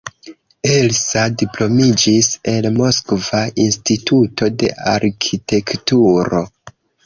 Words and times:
Elsa 0.75 1.25
diplomiĝis 1.41 2.31
el 2.55 2.69
Moskva 2.79 3.43
Instituto 3.69 4.51
de 4.65 4.73
Arkitekturo. 4.97 6.45